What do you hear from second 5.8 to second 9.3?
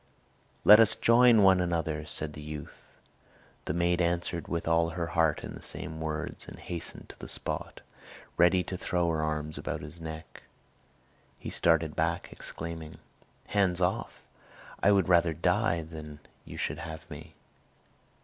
words, and hastened to the spot, ready to throw her